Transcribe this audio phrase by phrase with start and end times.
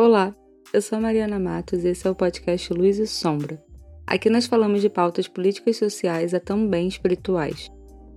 [0.00, 0.32] Olá,
[0.72, 3.60] eu sou a Mariana Matos e esse é o podcast Luz e Sombra.
[4.06, 7.68] Aqui nós falamos de pautas políticas sociais e também espirituais.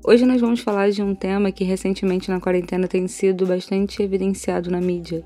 [0.05, 4.69] Hoje nós vamos falar de um tema que recentemente na quarentena tem sido bastante evidenciado
[4.69, 5.25] na mídia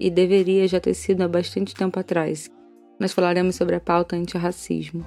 [0.00, 2.50] e deveria já ter sido há bastante tempo atrás.
[2.98, 5.04] Nós falaremos sobre a pauta antirracismo.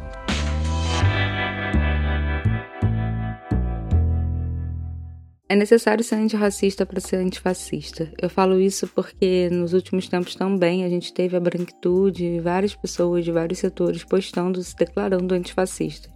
[5.50, 8.12] É necessário ser antirracista para ser antifascista.
[8.20, 12.74] Eu falo isso porque nos últimos tempos também a gente teve a branquitude e várias
[12.74, 16.12] pessoas de vários setores postando, se declarando antifascistas.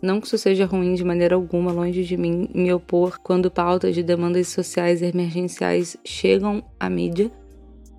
[0.00, 3.94] Não que isso seja ruim de maneira alguma, longe de mim me opor quando pautas
[3.94, 7.32] de demandas sociais emergenciais chegam à mídia,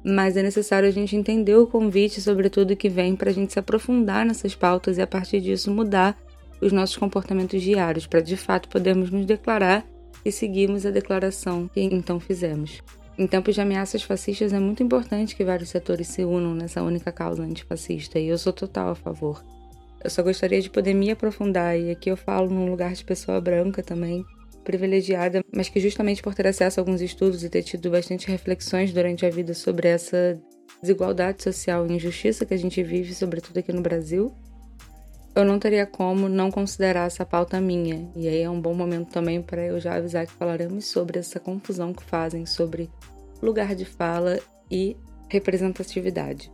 [0.05, 3.59] mas é necessário a gente entender o convite, sobretudo que vem, para a gente se
[3.59, 6.17] aprofundar nessas pautas e a partir disso mudar
[6.61, 9.85] os nossos comportamentos diários, para de fato podermos nos declarar
[10.23, 12.81] e seguimos a declaração que então fizemos.
[13.17, 17.11] Em tempos de ameaças fascistas é muito importante que vários setores se unam nessa única
[17.11, 19.43] causa antifascista e eu sou total a favor.
[20.01, 23.41] Eu só gostaria de poder me aprofundar e aqui eu falo num lugar de pessoa
[23.41, 24.23] branca também,
[24.63, 28.93] privilegiada, mas que justamente por ter acesso a alguns estudos e ter tido bastante reflexões
[28.93, 30.39] durante a vida sobre essa
[30.81, 34.31] desigualdade social e injustiça que a gente vive, sobretudo aqui no Brasil,
[35.35, 38.09] eu não teria como não considerar essa pauta minha.
[38.15, 41.39] E aí é um bom momento também para eu já avisar que falaremos sobre essa
[41.39, 42.89] confusão que fazem sobre
[43.41, 44.97] lugar de fala e
[45.29, 46.51] representatividade.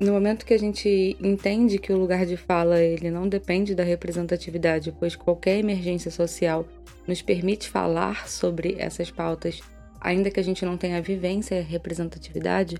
[0.00, 3.82] No momento que a gente entende que o lugar de fala ele não depende da
[3.82, 6.64] representatividade, pois qualquer emergência social
[7.06, 9.60] nos permite falar sobre essas pautas,
[10.00, 12.78] ainda que a gente não tenha vivência e representatividade,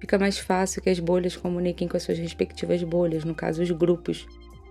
[0.00, 3.70] fica mais fácil que as bolhas comuniquem com as suas respectivas bolhas, no caso os
[3.70, 4.26] grupos,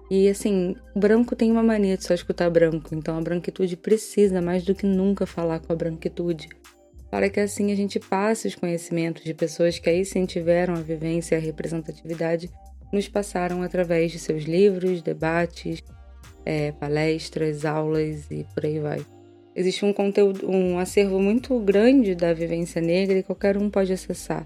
[0.09, 4.63] e assim, branco tem uma mania de só escutar branco, então a branquitude precisa mais
[4.63, 6.49] do que nunca falar com a branquitude,
[7.09, 10.81] para que assim a gente passe os conhecimentos de pessoas que aí sim tiveram a
[10.81, 12.51] vivência e a representatividade,
[12.93, 15.81] nos passaram através de seus livros, debates,
[16.45, 19.05] é, palestras, aulas e por aí vai.
[19.55, 24.43] Existe um conteúdo, um acervo muito grande da vivência negra e qualquer um pode acessar.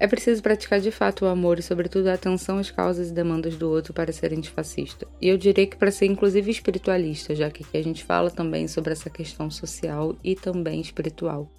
[0.00, 3.56] É preciso praticar de fato o amor e, sobretudo, a atenção às causas e demandas
[3.56, 5.06] do outro para ser antifascista.
[5.20, 8.66] E eu diria que para ser, inclusive, espiritualista, já que aqui a gente fala também
[8.66, 11.52] sobre essa questão social e também espiritual.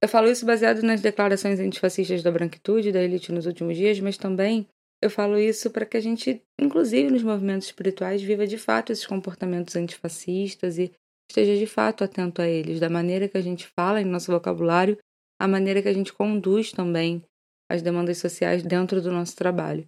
[0.00, 4.16] Eu falo isso baseado nas declarações antifascistas da branquitude da elite nos últimos dias, mas
[4.16, 4.66] também
[5.02, 9.06] eu falo isso para que a gente, inclusive nos movimentos espirituais, viva de fato esses
[9.06, 10.90] comportamentos antifascistas e
[11.30, 14.96] esteja de fato atento a eles, da maneira que a gente fala em nosso vocabulário,
[15.38, 17.22] a maneira que a gente conduz também
[17.72, 19.86] as demandas sociais dentro do nosso trabalho.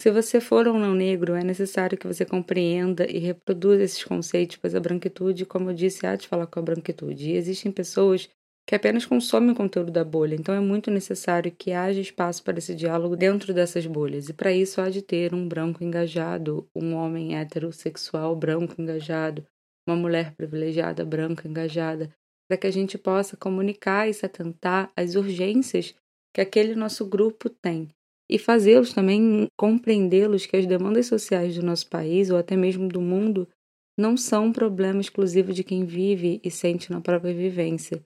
[0.00, 4.56] Se você for ou não negro, é necessário que você compreenda e reproduza esses conceitos,
[4.56, 7.30] pois a branquitude, como eu disse, há de falar com a branquitude.
[7.30, 8.28] E existem pessoas
[8.66, 12.58] que apenas consomem o conteúdo da bolha, então é muito necessário que haja espaço para
[12.58, 14.28] esse diálogo dentro dessas bolhas.
[14.28, 19.44] E para isso há de ter um branco engajado, um homem heterossexual branco engajado,
[19.86, 22.14] uma mulher privilegiada branca engajada,
[22.48, 25.94] para que a gente possa comunicar e se atentar às urgências
[26.34, 27.88] que aquele nosso grupo tem
[28.30, 33.00] e fazê-los também compreendê-los que as demandas sociais do nosso país ou até mesmo do
[33.00, 33.48] mundo
[33.98, 38.00] não são um problema exclusivo de quem vive e sente na própria vivência,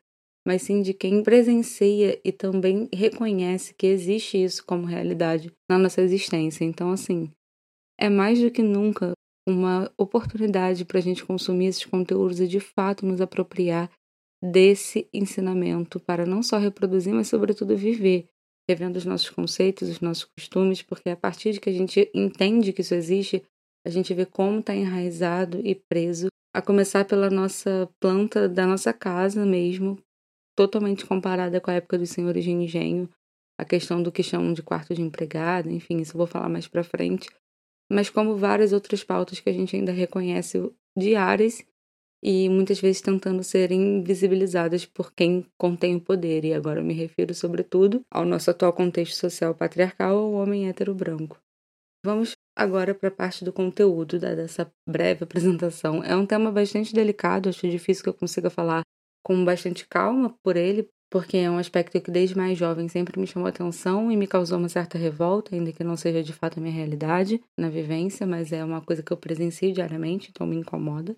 [0.46, 6.00] mas sim de quem presencia e também reconhece que existe isso como realidade na nossa
[6.00, 6.64] existência.
[6.64, 7.30] Então, assim,
[8.00, 9.12] é mais do que nunca
[9.46, 13.90] uma oportunidade para a gente consumir esses conteúdos e de fato nos apropriar
[14.44, 18.28] desse ensinamento para não só reproduzir, mas sobretudo viver,
[18.68, 22.72] revendo os nossos conceitos, os nossos costumes, porque a partir de que a gente entende
[22.72, 23.42] que isso existe,
[23.86, 28.92] a gente vê como está enraizado e preso, a começar pela nossa planta da nossa
[28.92, 29.98] casa mesmo,
[30.54, 33.08] totalmente comparada com a época dos senhores de engenho,
[33.58, 36.68] a questão do que chamam de quarto de empregada, enfim, isso eu vou falar mais
[36.68, 37.30] para frente,
[37.90, 41.64] mas como várias outras pautas que a gente ainda reconhece diárias
[42.24, 46.42] e muitas vezes tentando ser invisibilizadas por quem contém o poder.
[46.46, 50.94] E agora eu me refiro, sobretudo, ao nosso atual contexto social patriarcal, ao homem hétero
[50.94, 51.38] branco.
[52.02, 56.02] Vamos agora para a parte do conteúdo dessa breve apresentação.
[56.02, 58.80] É um tema bastante delicado, acho difícil que eu consiga falar
[59.22, 63.26] com bastante calma por ele, porque é um aspecto que desde mais jovem sempre me
[63.26, 66.62] chamou atenção e me causou uma certa revolta, ainda que não seja de fato a
[66.62, 71.16] minha realidade na vivência, mas é uma coisa que eu presencio diariamente, então me incomoda.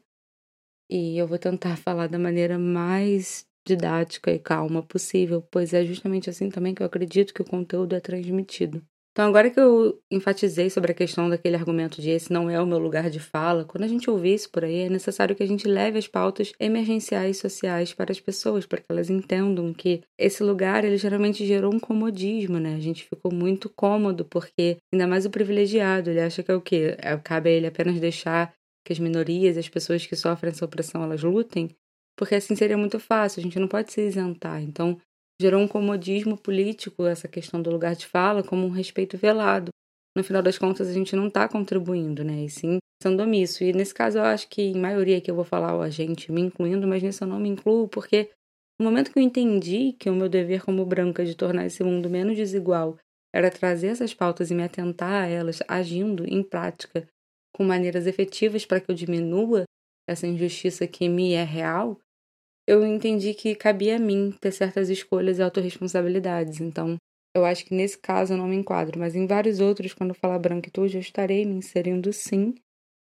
[0.91, 6.31] E eu vou tentar falar da maneira mais didática e calma possível, pois é justamente
[6.31, 8.81] assim também que eu acredito que o conteúdo é transmitido.
[9.17, 12.67] Então, agora que eu enfatizei sobre a questão daquele argumento de esse não é o
[12.67, 15.47] meu lugar de fala, quando a gente ouvir isso por aí, é necessário que a
[15.47, 20.45] gente leve as pautas emergenciais sociais para as pessoas, para que elas entendam que esse
[20.45, 22.75] lugar, ele geralmente gerou um comodismo, né?
[22.75, 26.61] A gente ficou muito cômodo, porque ainda mais o privilegiado, ele acha que é o
[26.61, 26.95] quê?
[26.99, 28.53] É, cabe a ele apenas deixar
[28.87, 31.75] que as minorias, as pessoas que sofrem essa opressão, elas lutem,
[32.17, 34.63] porque assim seria muito fácil, a gente não pode se isentar.
[34.63, 34.97] Então,
[35.43, 39.71] gerou um comodismo político essa questão do lugar de fala como um respeito velado.
[40.17, 42.45] No final das contas, a gente não está contribuindo, né?
[42.45, 43.63] E sim sendo omisso.
[43.63, 46.41] E nesse caso, eu acho que, em maioria, que eu vou falar a gente me
[46.41, 48.31] incluindo, mas nisso eu não me incluo, porque
[48.81, 52.09] no momento que eu entendi que o meu dever como branca de tornar esse mundo
[52.09, 52.97] menos desigual
[53.35, 57.07] era trazer essas pautas e me atentar a elas, agindo em prática
[57.57, 59.65] com maneiras efetivas para que eu diminua
[60.07, 61.99] essa injustiça que me é real,
[62.69, 66.61] eu entendi que cabia a mim ter certas escolhas e autorresponsabilidades.
[66.61, 66.97] Então,
[67.35, 70.15] eu acho que nesse caso eu não me enquadro, mas em vários outros, quando eu
[70.15, 72.55] falar branquitude, eu estarei me inserindo sim.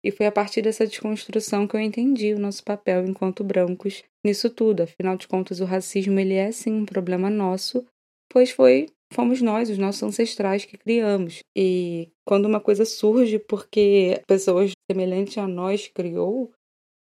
[0.03, 4.49] E foi a partir dessa desconstrução que eu entendi o nosso papel enquanto brancos nisso
[4.51, 4.83] tudo.
[4.83, 7.83] Afinal de contas, o racismo ele é sim um problema nosso,
[8.29, 11.39] pois foi fomos nós, os nossos ancestrais que criamos.
[11.55, 16.51] E quando uma coisa surge porque pessoas semelhantes a nós criou,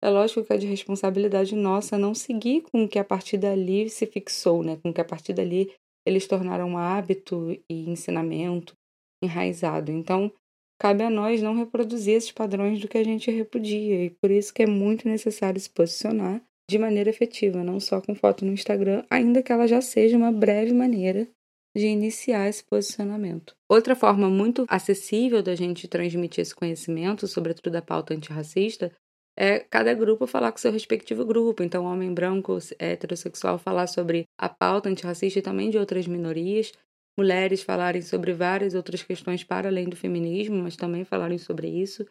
[0.03, 3.91] é lógico que é de responsabilidade nossa não seguir com o que a partir dali
[3.91, 4.77] se fixou, né?
[4.83, 5.73] Com o que a partir dali
[6.07, 8.75] eles tornaram um hábito e ensinamento
[9.23, 9.91] enraizado.
[9.91, 10.33] Então,
[10.81, 14.05] cabe a nós não reproduzir esses padrões do que a gente repudia.
[14.05, 16.41] E por isso que é muito necessário se posicionar
[16.71, 20.31] de maneira efetiva, não só com foto no Instagram, ainda que ela já seja uma
[20.31, 21.27] breve maneira
[21.79, 23.55] de iniciar esse posicionamento.
[23.69, 28.93] Outra forma muito acessível da gente transmitir esse conhecimento, sobretudo da pauta antirracista,
[29.37, 31.63] é cada grupo falar com seu respectivo grupo.
[31.63, 36.73] Então, homem branco, heterossexual falar sobre a pauta antirracista e também de outras minorias.
[37.17, 42.05] Mulheres falarem sobre várias outras questões para além do feminismo, mas também falarem sobre isso.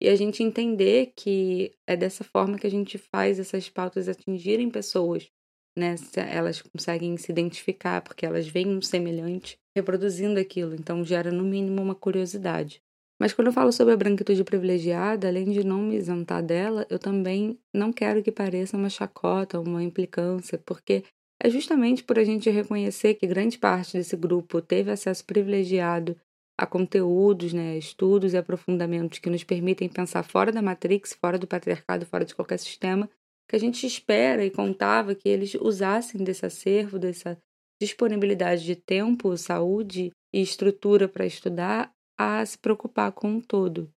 [0.00, 4.68] E a gente entender que é dessa forma que a gente faz essas pautas atingirem
[4.68, 5.30] pessoas,
[5.76, 5.94] né?
[6.30, 11.82] Elas conseguem se identificar porque elas veem um semelhante reproduzindo aquilo, então gera no mínimo
[11.82, 12.80] uma curiosidade.
[13.20, 16.98] Mas quando eu falo sobre a branquitude privilegiada, além de não me isentar dela, eu
[16.98, 21.04] também não quero que pareça uma chacota, uma implicância, porque
[21.40, 26.16] é justamente por a gente reconhecer que grande parte desse grupo teve acesso privilegiado
[26.58, 31.46] a conteúdos, né, estudos e aprofundamentos que nos permitem pensar fora da Matrix, fora do
[31.46, 33.10] patriarcado, fora de qualquer sistema,
[33.48, 37.40] que a gente espera e contava que eles usassem desse acervo, dessa
[37.80, 43.92] disponibilidade de tempo, saúde e estrutura para estudar a se preocupar com o todo.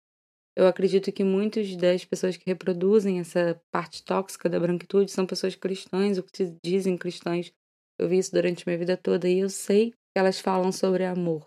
[0.56, 5.54] Eu acredito que muitas das pessoas que reproduzem essa parte tóxica da branquitude são pessoas
[5.54, 7.52] cristãs, ou que se dizem cristãs.
[7.98, 11.46] Eu vi isso durante minha vida toda e eu sei que elas falam sobre amor.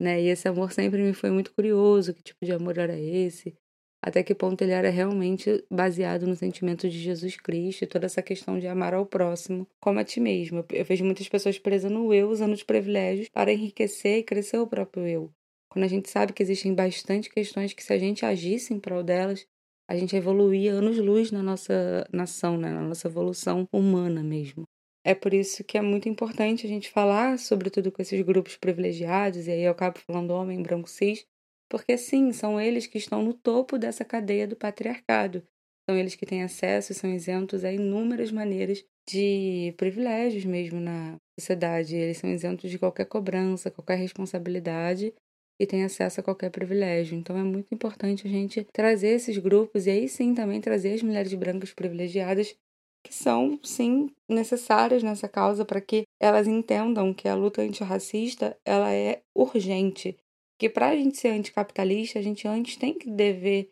[0.00, 0.22] Né?
[0.22, 3.54] E esse amor sempre me foi muito curioso, que tipo de amor era esse,
[4.02, 8.22] até que ponto ele era realmente baseado no sentimento de Jesus Cristo e toda essa
[8.22, 10.64] questão de amar ao próximo como a ti mesmo.
[10.70, 14.66] Eu vejo muitas pessoas presas no eu, usando os privilégios para enriquecer e crescer o
[14.66, 15.30] próprio eu.
[15.70, 19.02] Quando a gente sabe que existem bastante questões que, se a gente agisse em prol
[19.02, 19.46] delas,
[19.88, 22.72] a gente evoluía anos-luz na nossa nação, né?
[22.72, 24.64] na nossa evolução humana mesmo.
[25.04, 29.46] É por isso que é muito importante a gente falar, sobretudo com esses grupos privilegiados,
[29.46, 31.24] e aí eu acabo falando homem, branco, cis,
[31.70, 35.42] porque sim, são eles que estão no topo dessa cadeia do patriarcado.
[35.88, 41.16] São eles que têm acesso e são isentos a inúmeras maneiras de privilégios mesmo na
[41.38, 41.94] sociedade.
[41.94, 45.14] Eles são isentos de qualquer cobrança, qualquer responsabilidade
[45.60, 47.16] e têm acesso a qualquer privilégio.
[47.16, 51.02] Então é muito importante a gente trazer esses grupos e aí sim também trazer as
[51.02, 52.56] mulheres brancas privilegiadas
[53.02, 58.92] que são sim necessárias nessa causa para que elas entendam que a luta antirracista ela
[58.92, 60.16] é urgente,
[60.60, 63.70] que para a gente ser anticapitalista a gente antes tem que dever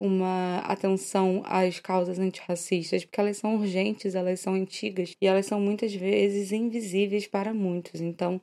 [0.00, 5.60] uma atenção às causas antirracistas, porque elas são urgentes, elas são antigas e elas são
[5.60, 8.00] muitas vezes invisíveis para muitos.
[8.00, 8.40] Então,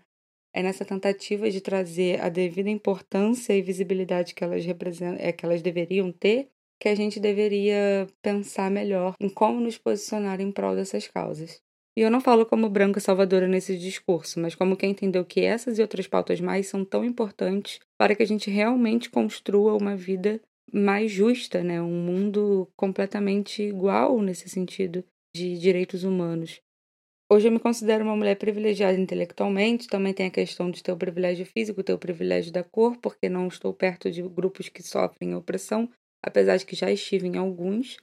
[0.54, 5.46] é nessa tentativa de trazer a devida importância e visibilidade que elas representam, é, que
[5.46, 10.76] elas deveriam ter, que a gente deveria pensar melhor em como nos posicionar em prol
[10.76, 11.65] dessas causas.
[11.98, 15.80] E eu não falo como branca salvadora nesse discurso, mas como quem entendeu que essas
[15.80, 20.42] e outras pautas mais são tão importantes para que a gente realmente construa uma vida
[20.74, 21.82] mais justa, né?
[21.82, 26.60] Um mundo completamente igual nesse sentido de direitos humanos.
[27.32, 30.98] Hoje eu me considero uma mulher privilegiada intelectualmente, também tem a questão de ter o
[30.98, 35.34] privilégio físico, ter o privilégio da cor, porque não estou perto de grupos que sofrem
[35.34, 35.90] opressão,
[36.22, 37.98] apesar de que já estive em alguns.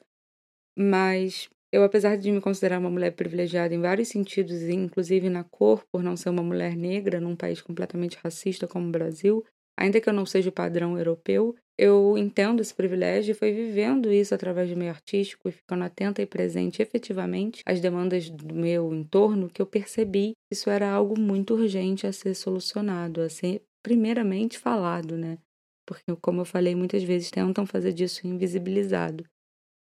[0.77, 5.83] Mas eu, apesar de me considerar uma mulher privilegiada em vários sentidos, inclusive na cor,
[5.91, 9.45] por não ser uma mulher negra num país completamente racista como o Brasil,
[9.77, 14.13] Ainda que eu não seja o padrão europeu, eu entendo esse privilégio e foi vivendo
[14.13, 18.93] isso através do meio artístico e ficando atenta e presente efetivamente às demandas do meu
[18.93, 23.63] entorno que eu percebi que isso era algo muito urgente a ser solucionado, a ser
[23.83, 25.39] primeiramente falado, né?
[25.87, 29.25] Porque, como eu falei, muitas vezes tentam fazer disso invisibilizado.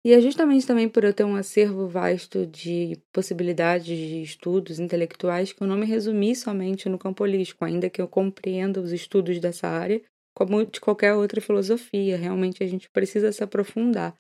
[0.05, 5.53] E é justamente também por eu ter um acervo vasto de possibilidades de estudos intelectuais
[5.53, 9.39] que eu não me resumi somente no campo holístico, ainda que eu compreenda os estudos
[9.39, 10.01] dessa área,
[10.35, 12.17] como de qualquer outra filosofia.
[12.17, 14.17] Realmente a gente precisa se aprofundar.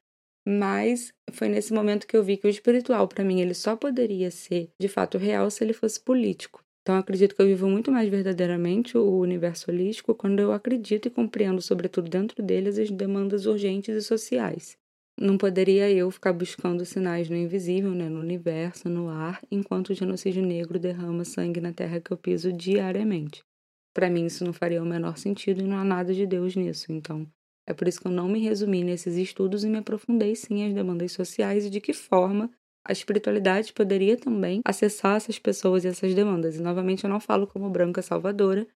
[0.47, 4.31] Mas foi nesse momento que eu vi que o espiritual, para mim, ele só poderia
[4.31, 6.63] ser de fato real se ele fosse político.
[6.83, 11.11] Então, acredito que eu vivo muito mais verdadeiramente o universo holístico quando eu acredito e
[11.11, 14.80] compreendo, sobretudo dentro deles, as demandas urgentes e sociais.
[15.21, 19.95] Não poderia eu ficar buscando sinais no invisível, né, no universo, no ar, enquanto o
[19.95, 23.45] genocídio negro derrama sangue na terra que eu piso diariamente.
[23.93, 26.91] Para mim, isso não faria o menor sentido e não há nada de Deus nisso.
[26.91, 27.27] Então,
[27.67, 30.73] é por isso que eu não me resumi nesses estudos e me aprofundei sim às
[30.73, 32.51] demandas sociais e de que forma
[32.83, 36.57] a espiritualidade poderia também acessar essas pessoas e essas demandas.
[36.57, 38.67] E novamente eu não falo como branca salvadora,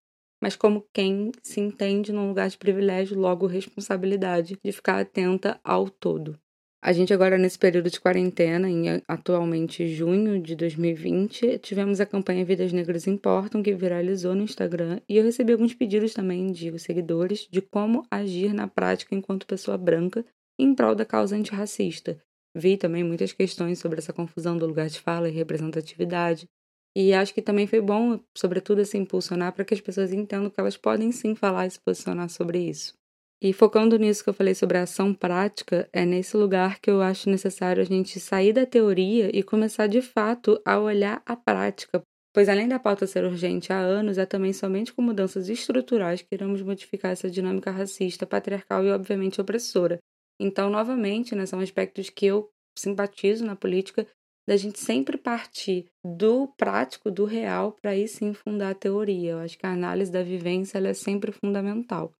[0.45, 5.89] mas como quem se entende num lugar de privilégio, logo responsabilidade de ficar atenta ao
[5.89, 6.37] todo.
[6.83, 12.45] A gente agora nesse período de quarentena, em atualmente junho de 2020, tivemos a campanha
[12.45, 17.47] Vidas Negras Importam, que viralizou no Instagram, e eu recebi alguns pedidos também de seguidores
[17.49, 20.23] de como agir na prática enquanto pessoa branca
[20.59, 22.21] em prol da causa antirracista.
[22.55, 26.47] Vi também muitas questões sobre essa confusão do lugar de fala e representatividade,
[26.95, 30.59] e acho que também foi bom, sobretudo, assim, impulsionar para que as pessoas entendam que
[30.59, 32.93] elas podem sim falar e se posicionar sobre isso.
[33.41, 37.01] E focando nisso que eu falei sobre a ação prática, é nesse lugar que eu
[37.01, 42.01] acho necessário a gente sair da teoria e começar de fato a olhar a prática.
[42.33, 46.33] Pois além da pauta ser urgente há anos, é também somente com mudanças estruturais que
[46.33, 49.99] iremos modificar essa dinâmica racista, patriarcal e obviamente opressora.
[50.39, 54.05] Então, novamente, né, são aspectos que eu simpatizo na política
[54.47, 59.31] da gente sempre partir do prático, do real, para aí sim fundar a teoria.
[59.31, 62.11] Eu acho que a análise da vivência ela é sempre fundamental.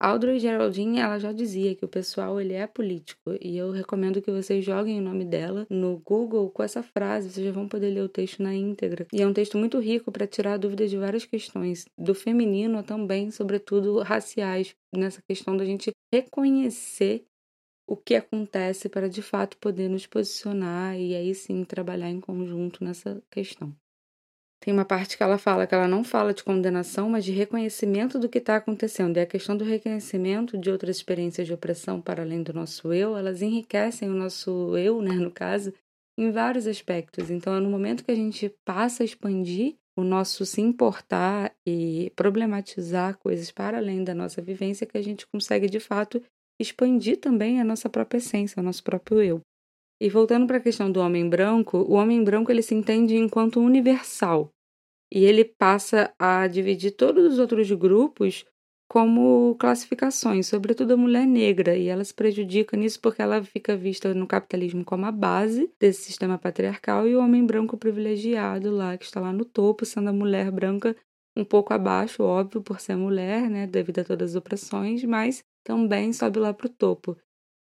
[0.00, 4.30] Audrey Geraldine, ela já dizia que o pessoal ele é político e eu recomendo que
[4.30, 8.02] vocês joguem o nome dela no Google com essa frase, vocês já vão poder ler
[8.02, 9.06] o texto na íntegra.
[9.12, 13.30] E é um texto muito rico para tirar dúvidas de várias questões, do feminino também,
[13.30, 17.24] sobretudo raciais, nessa questão da gente reconhecer
[17.86, 22.82] o que acontece para de fato poder nos posicionar e aí sim trabalhar em conjunto
[22.82, 23.74] nessa questão.
[24.60, 28.18] Tem uma parte que ela fala que ela não fala de condenação, mas de reconhecimento
[28.18, 29.18] do que está acontecendo.
[29.18, 33.14] E a questão do reconhecimento de outras experiências de opressão para além do nosso eu,
[33.14, 35.70] elas enriquecem o nosso eu, né, no caso,
[36.18, 37.30] em vários aspectos.
[37.30, 42.10] Então, é no momento que a gente passa a expandir o nosso se importar e
[42.16, 46.22] problematizar coisas para além da nossa vivência que a gente consegue de fato
[46.58, 49.40] expandir também a nossa própria essência, o nosso próprio eu.
[50.00, 53.60] E voltando para a questão do homem branco, o homem branco ele se entende enquanto
[53.60, 54.50] universal.
[55.12, 58.44] E ele passa a dividir todos os outros grupos
[58.88, 64.12] como classificações, sobretudo a mulher negra, e ela se prejudica nisso porque ela fica vista
[64.12, 69.04] no capitalismo como a base desse sistema patriarcal e o homem branco privilegiado lá, que
[69.04, 70.94] está lá no topo, sendo a mulher branca
[71.36, 76.12] um pouco abaixo, óbvio, por ser mulher, né, devido a todas as opressões, mas também
[76.12, 77.16] sobe lá para o topo.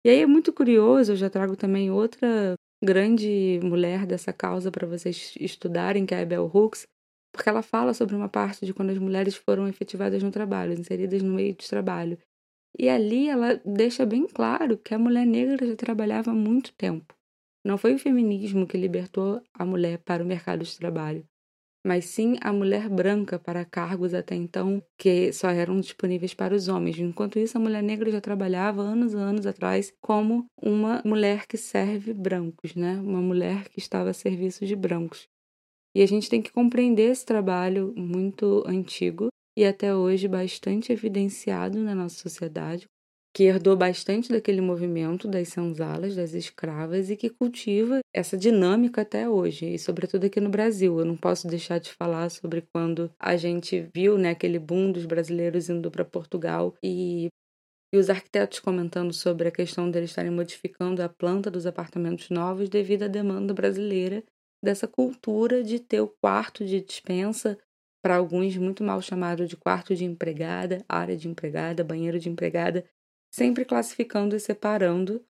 [0.04, 4.88] E aí é muito curioso, eu já trago também outra grande mulher dessa causa para
[4.88, 6.88] vocês estudarem, que é a Bell Hooks,
[7.32, 11.22] porque ela fala sobre uma parte de quando as mulheres foram efetivadas no trabalho, inseridas
[11.22, 12.18] no meio de trabalho.
[12.78, 17.16] E ali ela deixa bem claro que a mulher negra já trabalhava há muito tempo.
[17.64, 21.26] Não foi o feminismo que libertou a mulher para o mercado de trabalho
[21.86, 26.68] mas sim a mulher branca para cargos até então que só eram disponíveis para os
[26.68, 27.00] homens.
[27.00, 31.58] Enquanto isso, a mulher negra já trabalhava anos e anos atrás como uma mulher que
[31.58, 32.96] serve brancos, né?
[33.00, 35.28] Uma mulher que estava a serviço de brancos.
[35.96, 41.80] E a gente tem que compreender esse trabalho muito antigo e até hoje bastante evidenciado
[41.80, 42.88] na nossa sociedade,
[43.34, 49.30] que herdou bastante daquele movimento das senzalas, das escravas e que cultiva essa dinâmica até
[49.30, 51.00] hoje, e sobretudo aqui no Brasil.
[51.00, 55.06] Eu não posso deixar de falar sobre quando a gente viu né, aquele boom dos
[55.06, 57.30] brasileiros indo para Portugal e
[57.94, 62.70] e os arquitetos comentando sobre a questão deles estarem modificando a planta dos apartamentos novos
[62.70, 64.24] devido à demanda brasileira
[64.64, 67.58] dessa cultura de ter o quarto de dispensa,
[68.02, 72.86] para alguns muito mal chamado de quarto de empregada, área de empregada, banheiro de empregada,
[73.32, 75.24] sempre classificando e separando.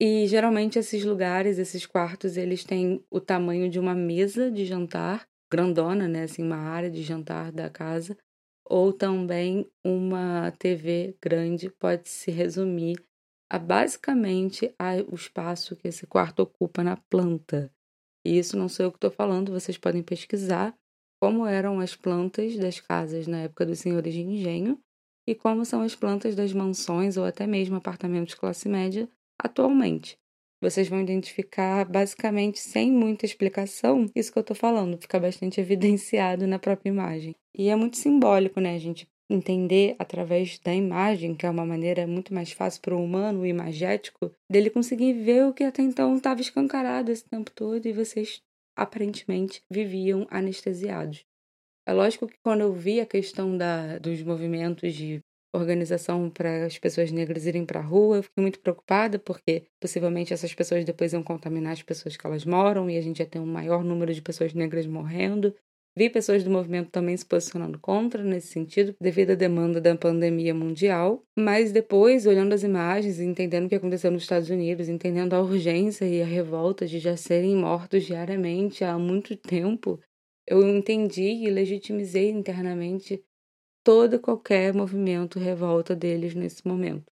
[0.00, 5.26] E geralmente esses lugares, esses quartos, eles têm o tamanho de uma mesa de jantar,
[5.50, 8.16] grandona, né, assim, uma área de jantar da casa,
[8.64, 13.04] ou também uma TV grande pode se resumir
[13.50, 17.70] a basicamente a, o espaço que esse quarto ocupa na planta.
[18.24, 20.74] E isso não sou eu que estou falando, vocês podem pesquisar
[21.20, 24.80] como eram as plantas das casas na época dos senhores de engenho
[25.26, 29.08] e como são as plantas das mansões ou até mesmo apartamentos classe média
[29.38, 30.18] atualmente.
[30.62, 36.46] Vocês vão identificar basicamente sem muita explicação isso que eu estou falando, fica bastante evidenciado
[36.46, 37.34] na própria imagem.
[37.56, 42.06] E é muito simbólico, né, a gente entender através da imagem, que é uma maneira
[42.06, 46.16] muito mais fácil para o humano, o imagético, dele conseguir ver o que até então
[46.16, 48.42] estava escancarado esse tempo todo e vocês
[48.76, 51.24] aparentemente viviam anestesiados.
[51.86, 55.20] É lógico que quando eu vi a questão da, dos movimentos de
[55.52, 60.32] organização para as pessoas negras irem para a rua, eu fiquei muito preocupada porque possivelmente
[60.32, 63.40] essas pessoas depois iam contaminar as pessoas que elas moram e a gente ia ter
[63.40, 65.54] um maior número de pessoas negras morrendo.
[65.96, 70.54] Vi pessoas do movimento também se posicionando contra nesse sentido, devido à demanda da pandemia
[70.54, 75.42] mundial, mas depois, olhando as imagens, entendendo o que aconteceu nos Estados Unidos, entendendo a
[75.42, 79.98] urgência e a revolta de já serem mortos diariamente há muito tempo,
[80.50, 83.24] eu entendi e legitimizei internamente
[83.84, 87.10] todo qualquer movimento, revolta deles nesse momento.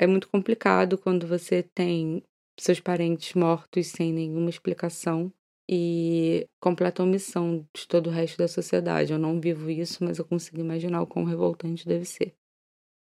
[0.00, 2.22] É muito complicado quando você tem
[2.58, 5.32] seus parentes mortos sem nenhuma explicação
[5.70, 9.12] e completa omissão de todo o resto da sociedade.
[9.12, 12.34] Eu não vivo isso, mas eu consigo imaginar o quão revoltante deve ser.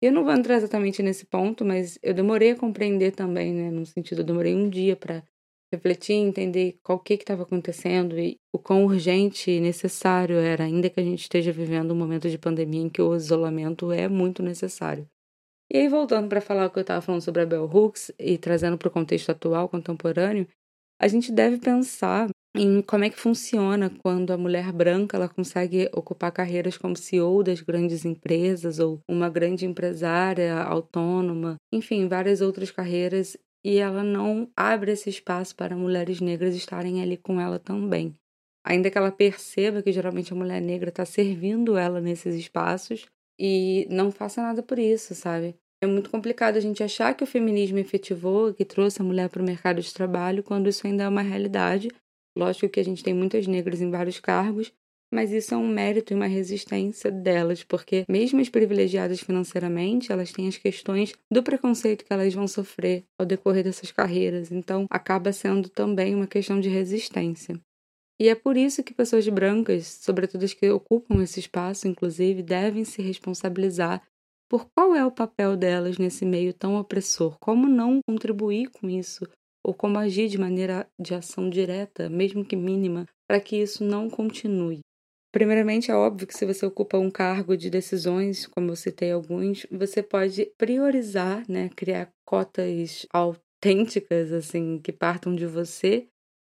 [0.02, 3.72] Eu não vou entrar exatamente nesse ponto, mas eu demorei a compreender também, né?
[3.72, 5.24] No sentido, eu demorei um dia para
[5.76, 11.00] refletir, entender qual que estava acontecendo e o quão urgente e necessário era, ainda que
[11.00, 15.08] a gente esteja vivendo um momento de pandemia em que o isolamento é muito necessário.
[15.72, 18.38] E aí, voltando para falar o que eu estava falando sobre a Bell Hooks e
[18.38, 20.48] trazendo para o contexto atual, contemporâneo,
[21.02, 25.90] a gente deve pensar em como é que funciona quando a mulher branca ela consegue
[25.92, 32.70] ocupar carreiras como CEO das grandes empresas ou uma grande empresária autônoma, enfim, várias outras
[32.70, 38.16] carreiras e ela não abre esse espaço para mulheres negras estarem ali com ela também.
[38.66, 43.06] Ainda que ela perceba que geralmente a mulher negra está servindo ela nesses espaços
[43.40, 45.56] e não faça nada por isso, sabe?
[45.82, 49.42] É muito complicado a gente achar que o feminismo efetivou, que trouxe a mulher para
[49.42, 51.90] o mercado de trabalho, quando isso ainda é uma realidade
[52.36, 54.74] Lógico que a gente tem muitas negras em vários cargos,
[55.14, 60.32] mas isso é um mérito e uma resistência delas, porque mesmo as privilegiadas financeiramente, elas
[60.32, 65.32] têm as questões do preconceito que elas vão sofrer ao decorrer dessas carreiras, então acaba
[65.32, 67.60] sendo também uma questão de resistência.
[68.20, 72.84] E é por isso que pessoas brancas, sobretudo as que ocupam esse espaço, inclusive, devem
[72.84, 74.02] se responsabilizar
[74.50, 79.28] por qual é o papel delas nesse meio tão opressor, como não contribuir com isso,
[79.66, 84.10] ou como agir de maneira de ação direta, mesmo que mínima, para que isso não
[84.10, 84.82] continue.
[85.34, 89.66] Primeiramente, é óbvio que se você ocupa um cargo de decisões, como eu citei alguns,
[89.72, 96.08] você pode priorizar, né, criar cotas autênticas, assim, que partam de você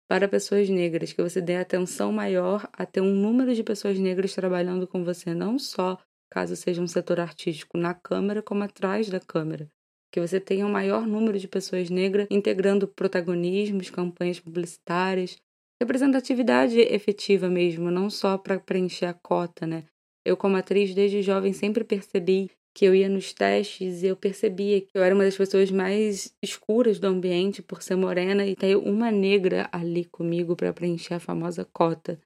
[0.09, 4.35] para pessoas negras, que você dê atenção maior a ter um número de pessoas negras
[4.35, 5.99] trabalhando com você, não só
[6.33, 9.69] caso seja um setor artístico na câmera, como atrás da câmera
[10.13, 15.37] que você tenha um maior número de pessoas negras integrando protagonismos, campanhas publicitárias,
[15.81, 19.85] representatividade efetiva mesmo, não só para preencher a cota, né?
[20.25, 24.81] Eu, como atriz, desde jovem sempre percebi que eu ia nos testes e eu percebia
[24.81, 28.77] que eu era uma das pessoas mais escuras do ambiente por ser morena e ter
[28.77, 32.21] uma negra ali comigo para preencher a famosa cota.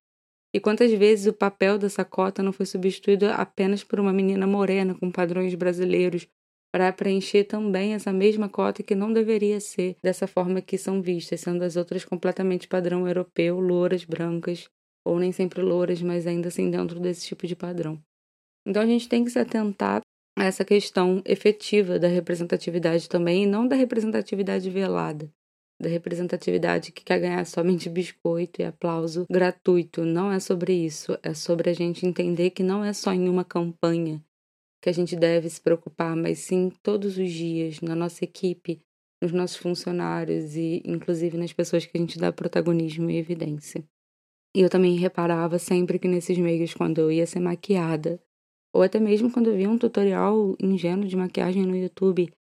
[0.55, 4.95] E quantas vezes o papel dessa cota não foi substituído apenas por uma menina morena
[4.95, 6.29] com padrões brasileiros
[6.75, 11.41] para preencher também essa mesma cota que não deveria ser dessa forma que são vistas,
[11.41, 14.69] sendo as outras completamente padrão europeu, louras, brancas,
[15.07, 18.03] ou nem sempre louras, mas ainda assim dentro desse tipo de padrão.
[18.67, 20.01] Então a gente tem que se atentar
[20.37, 25.31] a essa questão efetiva da representatividade também, e não da representatividade velada,
[25.81, 30.05] da representatividade que quer ganhar somente biscoito e aplauso gratuito.
[30.05, 33.45] Não é sobre isso, é sobre a gente entender que não é só em uma
[33.45, 34.21] campanha
[34.85, 38.83] que a gente deve se preocupar, mas sim todos os dias, na nossa equipe,
[39.18, 43.83] nos nossos funcionários e, inclusive, nas pessoas que a gente dá protagonismo e evidência.
[44.55, 48.23] E eu também reparava sempre que nesses meios, quando eu ia ser maquiada,
[48.75, 52.31] ou até mesmo quando eu via um tutorial ingênuo de maquiagem no YouTube,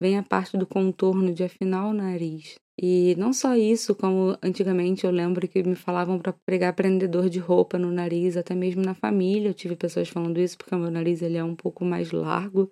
[0.00, 2.54] vem a parte do contorno de afinar o nariz.
[2.80, 7.38] E não só isso, como antigamente eu lembro que me falavam para pregar prendedor de
[7.38, 9.48] roupa no nariz, até mesmo na família.
[9.50, 12.70] Eu tive pessoas falando isso porque o meu nariz ele é um pouco mais largo.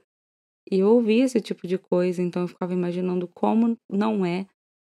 [0.70, 4.46] E eu ouvi esse tipo de coisa, então eu ficava imaginando como não é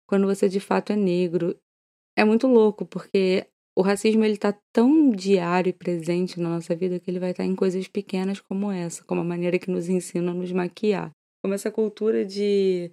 [0.09, 1.57] quando você de fato é negro.
[2.17, 7.01] É muito louco, porque O racismo ele tá tão diário e presente na nossa vida
[7.01, 10.33] que ele vai estar em coisas pequenas como essa, como a maneira que nos ensinam
[10.33, 11.11] a nos maquiar.
[11.45, 12.91] Como essa cultura de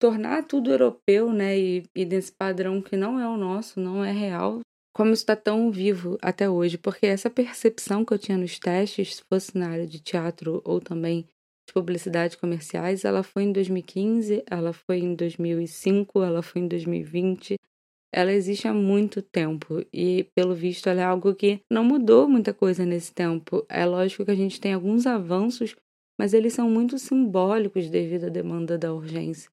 [0.00, 1.56] tornar tudo europeu, né?
[1.56, 4.62] E, e desse padrão que não é o nosso, não é real.
[4.92, 9.14] Como isso está tão vivo até hoje, porque essa percepção que eu tinha nos testes,
[9.14, 11.28] se fosse na área de teatro ou também
[11.68, 17.54] de publicidade comerciais, ela foi em 2015, ela foi em 2005, ela foi em 2020.
[18.12, 22.52] Ela existe há muito tempo e, pelo visto, ela é algo que não mudou muita
[22.52, 23.64] coisa nesse tempo.
[23.68, 25.76] É lógico que a gente tem alguns avanços,
[26.18, 29.50] mas eles são muito simbólicos devido à demanda da urgência.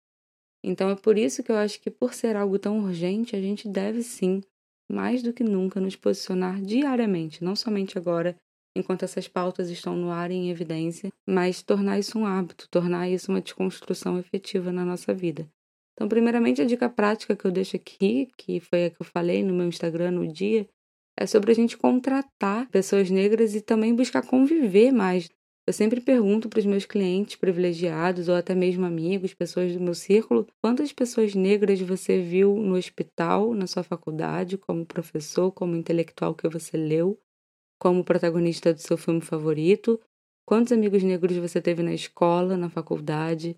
[0.64, 3.68] Então é por isso que eu acho que, por ser algo tão urgente, a gente
[3.68, 4.42] deve sim,
[4.92, 8.36] mais do que nunca, nos posicionar diariamente, não somente agora,
[8.76, 13.10] enquanto essas pautas estão no ar e em evidência, mas tornar isso um hábito, tornar
[13.10, 15.48] isso uma desconstrução efetiva na nossa vida.
[15.94, 19.44] Então, primeiramente, a dica prática que eu deixo aqui, que foi a que eu falei
[19.44, 20.68] no meu Instagram no dia,
[21.18, 25.30] é sobre a gente contratar pessoas negras e também buscar conviver mais.
[25.72, 29.96] Eu sempre pergunto para os meus clientes privilegiados ou até mesmo amigos, pessoas do meu
[29.96, 36.36] círculo, quantas pessoas negras você viu no hospital, na sua faculdade, como professor, como intelectual
[36.36, 37.18] que você leu,
[37.80, 39.98] como protagonista do seu filme favorito?
[40.46, 43.58] Quantos amigos negros você teve na escola, na faculdade?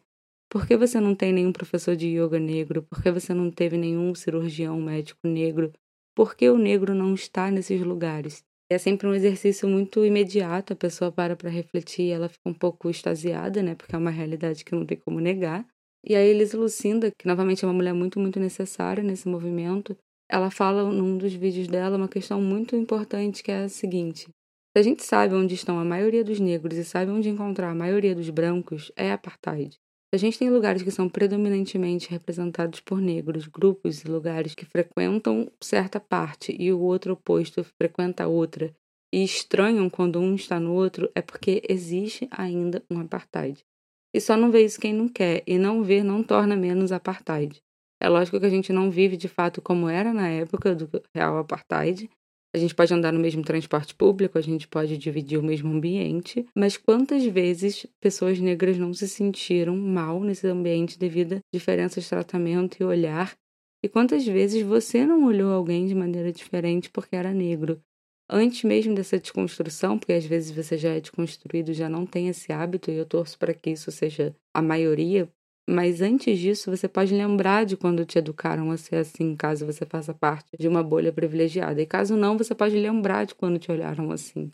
[0.51, 2.83] Por que você não tem nenhum professor de yoga negro?
[2.83, 5.73] Por que você não teve nenhum cirurgião médico negro?
[6.15, 8.45] Por que o negro não está nesses lugares?
[8.69, 12.89] É sempre um exercício muito imediato, a pessoa para para refletir, ela fica um pouco
[12.89, 13.75] extasiada, né?
[13.75, 15.65] Porque é uma realidade que não tem como negar.
[16.05, 19.95] E aí Elis Lucinda, que novamente é uma mulher muito, muito necessária nesse movimento,
[20.29, 24.79] ela fala num dos vídeos dela uma questão muito importante que é a seguinte: se
[24.79, 28.15] a gente sabe onde estão a maioria dos negros e sabe onde encontrar a maioria
[28.15, 29.77] dos brancos, é apartheid.
[30.13, 35.51] A gente tem lugares que são predominantemente representados por negros, grupos e lugares que frequentam
[35.59, 38.71] certa parte e o outro oposto frequenta outra,
[39.11, 43.65] e estranham quando um está no outro, é porque existe ainda um apartheid.
[44.13, 47.59] E só não vê isso quem não quer, e não ver não torna menos apartheid.
[47.99, 51.39] É lógico que a gente não vive de fato como era na época do real
[51.39, 52.07] apartheid.
[52.55, 56.45] A gente pode andar no mesmo transporte público, a gente pode dividir o mesmo ambiente,
[56.55, 62.09] mas quantas vezes pessoas negras não se sentiram mal nesse ambiente devido a diferenças de
[62.09, 63.35] tratamento e olhar?
[63.83, 67.81] E quantas vezes você não olhou alguém de maneira diferente porque era negro?
[68.29, 72.53] Antes mesmo dessa desconstrução, porque às vezes você já é desconstruído, já não tem esse
[72.53, 75.29] hábito, e eu torço para que isso seja a maioria,
[75.69, 79.85] mas antes disso, você pode lembrar de quando te educaram a ser assim, caso você
[79.85, 81.81] faça parte de uma bolha privilegiada.
[81.81, 84.51] E caso não, você pode lembrar de quando te olharam assim.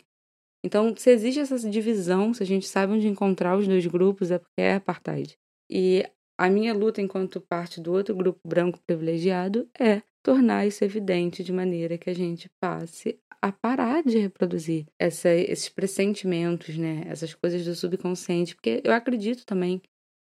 [0.64, 4.38] Então, se existe essa divisão, se a gente sabe onde encontrar os dois grupos, é
[4.38, 5.36] porque é apartheid.
[5.70, 6.04] E
[6.38, 11.52] a minha luta enquanto parte do outro grupo branco privilegiado é tornar isso evidente de
[11.52, 17.04] maneira que a gente passe a parar de reproduzir essa, esses pressentimentos, né?
[17.06, 19.80] Essas coisas do subconsciente, porque eu acredito também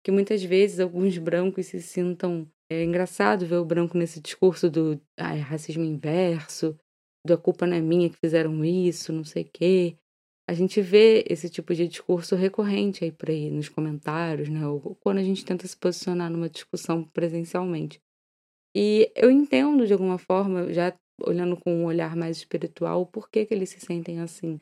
[0.03, 2.47] que muitas vezes alguns brancos se sintam.
[2.69, 6.77] É engraçado ver o branco nesse discurso do ah, racismo inverso,
[7.25, 9.97] da culpa não é minha que fizeram isso, não sei o quê.
[10.49, 14.65] A gente vê esse tipo de discurso recorrente aí por aí, nos comentários, né?
[14.67, 18.01] Ou quando a gente tenta se posicionar numa discussão presencialmente.
[18.75, 23.45] E eu entendo, de alguma forma, já olhando com um olhar mais espiritual, por que,
[23.45, 24.59] que eles se sentem assim.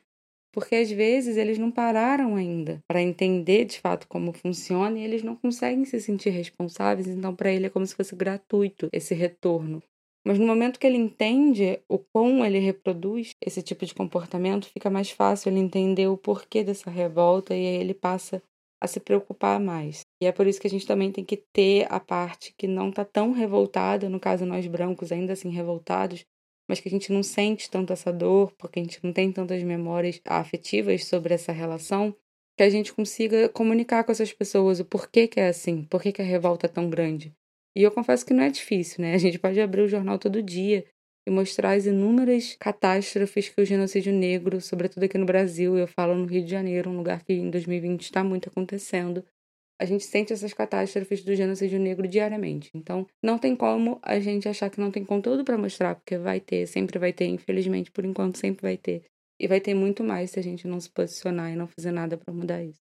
[0.51, 5.23] Porque às vezes eles não pararam ainda para entender de fato como funciona e eles
[5.23, 9.81] não conseguem se sentir responsáveis, então para ele é como se fosse gratuito esse retorno.
[10.25, 14.89] Mas no momento que ele entende o como ele reproduz esse tipo de comportamento, fica
[14.89, 18.41] mais fácil ele entender o porquê dessa revolta e aí ele passa
[18.81, 20.01] a se preocupar mais.
[20.21, 22.89] E é por isso que a gente também tem que ter a parte que não
[22.89, 26.25] está tão revoltada, no caso nós brancos ainda assim revoltados,
[26.69, 29.63] mas que a gente não sente tanto essa dor, porque a gente não tem tantas
[29.63, 32.15] memórias afetivas sobre essa relação,
[32.55, 36.21] que a gente consiga comunicar com essas pessoas o porquê que é assim, porquê que
[36.21, 37.33] a revolta é tão grande.
[37.75, 39.15] E eu confesso que não é difícil, né?
[39.15, 40.85] A gente pode abrir o jornal todo dia
[41.27, 46.13] e mostrar as inúmeras catástrofes que o genocídio negro, sobretudo aqui no Brasil, eu falo
[46.15, 49.25] no Rio de Janeiro, um lugar que em 2020 está muito acontecendo,
[49.79, 52.69] a gente sente essas catástrofes do genocídio negro diariamente.
[52.75, 56.41] Então, não tem como a gente achar que não tem conteúdo para mostrar, porque vai
[56.41, 59.03] ter, sempre vai ter, infelizmente, por enquanto sempre vai ter.
[59.39, 62.17] E vai ter muito mais se a gente não se posicionar e não fazer nada
[62.17, 62.81] para mudar isso.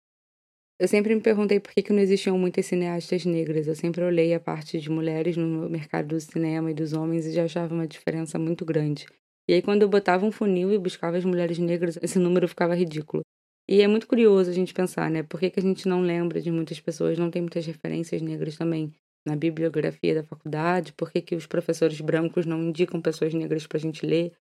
[0.79, 3.67] Eu sempre me perguntei por que, que não existiam muitas cineastas negras.
[3.67, 7.33] Eu sempre olhei a parte de mulheres no mercado do cinema e dos homens e
[7.33, 9.07] já achava uma diferença muito grande.
[9.49, 12.75] E aí, quando eu botava um funil e buscava as mulheres negras, esse número ficava
[12.75, 13.23] ridículo.
[13.69, 15.23] E é muito curioso a gente pensar, né?
[15.23, 18.57] Por que, que a gente não lembra de muitas pessoas, não tem muitas referências negras
[18.57, 18.93] também
[19.27, 20.93] na bibliografia da faculdade?
[20.93, 24.35] Por que, que os professores brancos não indicam pessoas negras para a gente ler?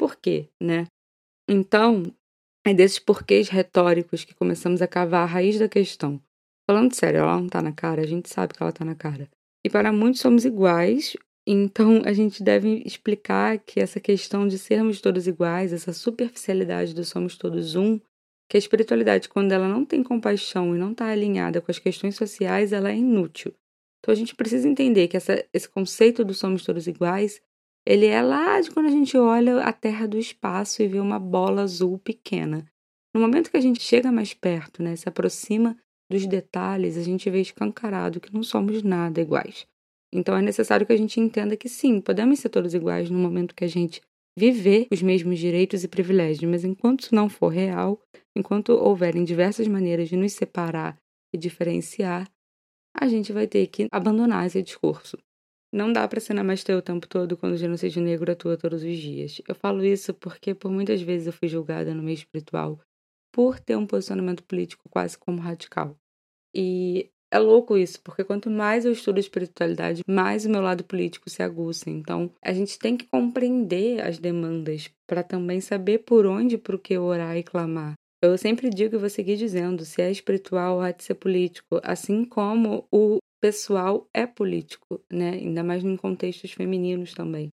[0.00, 0.86] por quê, né?
[1.46, 2.04] Então,
[2.66, 6.18] é desses porquês retóricos que começamos a cavar a raiz da questão.
[6.66, 9.28] Falando sério, ela não tá na cara, a gente sabe que ela tá na cara.
[9.62, 15.02] E para muitos somos iguais, então a gente deve explicar que essa questão de sermos
[15.02, 18.00] todos iguais, essa superficialidade do somos todos um,
[18.50, 22.16] que a espiritualidade, quando ela não tem compaixão e não está alinhada com as questões
[22.16, 23.54] sociais, ela é inútil.
[24.00, 27.40] Então a gente precisa entender que essa, esse conceito do somos todos iguais,
[27.86, 31.18] ele é lá de quando a gente olha a Terra do espaço e vê uma
[31.18, 32.66] bola azul pequena.
[33.14, 35.76] No momento que a gente chega mais perto, né, se aproxima
[36.10, 39.64] dos detalhes, a gente vê escancarado que não somos nada iguais.
[40.12, 43.54] Então é necessário que a gente entenda que sim, podemos ser todos iguais no momento
[43.54, 44.02] que a gente
[44.36, 48.00] viver os mesmos direitos e privilégios, mas enquanto isso não for real,
[48.36, 50.96] enquanto houverem diversas maneiras de nos separar
[51.34, 52.30] e diferenciar,
[52.94, 55.16] a gente vai ter que abandonar esse discurso.
[55.72, 58.96] Não dá para ser namastê o tempo todo quando o genocídio negro atua todos os
[58.96, 59.40] dias.
[59.46, 62.80] Eu falo isso porque por muitas vezes eu fui julgada no meio espiritual
[63.32, 65.96] por ter um posicionamento político quase como radical.
[66.52, 71.30] E é louco isso, porque quanto mais eu estudo espiritualidade, mais o meu lado político
[71.30, 71.88] se aguça.
[71.88, 76.98] Então, a gente tem que compreender as demandas para também saber por onde por que
[76.98, 77.94] orar e clamar.
[78.22, 82.24] Eu sempre digo e vou seguir dizendo: se é espiritual, há de ser político, assim
[82.24, 85.30] como o pessoal é político, né?
[85.30, 87.48] Ainda mais em contextos femininos também.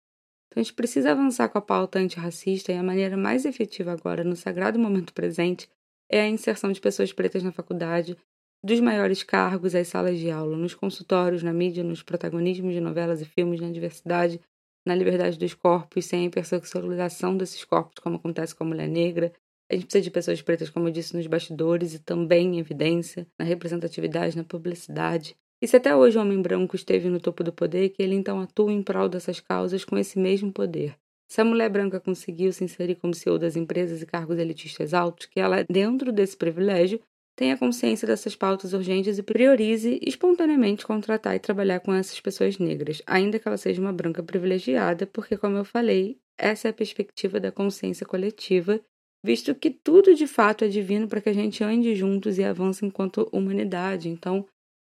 [0.47, 4.23] Então a gente precisa avançar com a pauta antirracista e a maneira mais efetiva agora,
[4.25, 5.69] no sagrado momento presente,
[6.09, 8.17] é a inserção de pessoas pretas na faculdade,
[8.65, 13.21] dos maiores cargos às salas de aula, nos consultórios, na mídia, nos protagonismos de novelas
[13.21, 14.41] e filmes, na diversidade,
[14.87, 19.31] na liberdade dos corpos, sem a hipersexualização desses corpos, como acontece com a mulher negra.
[19.71, 23.27] A gente precisa de pessoas pretas, como eu disse, nos bastidores e também em evidência,
[23.39, 25.37] na representatividade, na publicidade.
[25.61, 28.41] E se até hoje o homem branco esteve no topo do poder, que ele então
[28.41, 30.97] atua em prol dessas causas com esse mesmo poder.
[31.31, 35.27] Se a mulher branca conseguiu se inserir como CEO das empresas e cargos elitistas altos,
[35.27, 37.01] que ela, dentro desse privilégio,
[37.37, 43.03] tenha consciência dessas pautas urgentes e priorize espontaneamente contratar e trabalhar com essas pessoas negras,
[43.07, 47.41] ainda que ela seja uma branca privilegiada, porque, como eu falei, essa é a perspectiva
[47.41, 48.81] da consciência coletiva,
[49.25, 52.85] visto que tudo de fato é divino para que a gente ande juntos e avance
[52.85, 54.09] enquanto humanidade.
[54.09, 54.47] Então,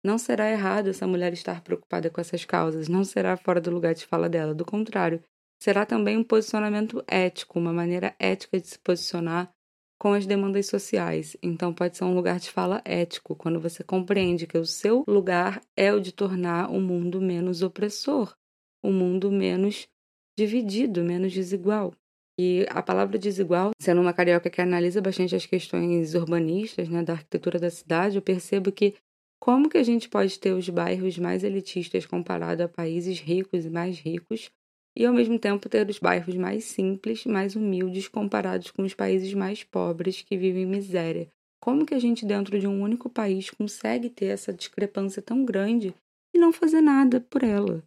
[0.04, 3.94] não será errado essa mulher estar preocupada com essas causas, não será fora do lugar
[3.94, 5.22] de fala dela, do contrário,
[5.62, 9.52] será também um posicionamento ético, uma maneira ética de se posicionar
[10.00, 11.36] com as demandas sociais.
[11.44, 15.62] Então, pode ser um lugar de fala ético, quando você compreende que o seu lugar
[15.76, 18.34] é o de tornar o mundo menos opressor,
[18.82, 19.88] o mundo menos
[20.38, 21.94] dividido, menos desigual.
[22.40, 27.12] E a palavra desigual, sendo uma carioca que analisa bastante as questões urbanistas, né, da
[27.12, 28.96] arquitetura da cidade, eu percebo que
[29.42, 33.70] como que a gente pode ter os bairros mais elitistas comparado a países ricos e
[33.70, 34.50] mais ricos,
[35.00, 39.34] e ao mesmo tempo ter os bairros mais simples, mais humildes comparados com os países
[39.34, 41.30] mais pobres que vivem miséria.
[41.62, 45.96] Como que a gente dentro de um único país consegue ter essa discrepância tão grande
[46.36, 47.82] e não fazer nada por ela?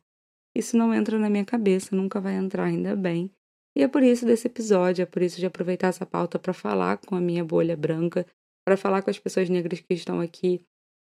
[0.57, 3.31] Isso não entra na minha cabeça, nunca vai entrar ainda bem.
[3.77, 6.97] E é por isso desse episódio, é por isso de aproveitar essa pauta para falar
[6.97, 8.27] com a minha bolha branca,
[8.67, 10.63] para falar com as pessoas negras que estão aqui,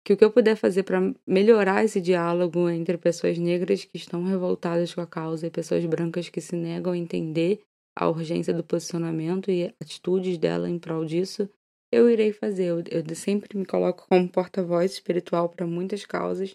[0.05, 4.23] que o que eu puder fazer para melhorar esse diálogo entre pessoas negras que estão
[4.23, 7.61] revoltadas com a causa e pessoas brancas que se negam a entender
[7.97, 11.49] a urgência do posicionamento e atitudes dela em prol disso,
[11.91, 12.65] eu irei fazer.
[12.65, 16.53] Eu, eu sempre me coloco como porta-voz espiritual para muitas causas,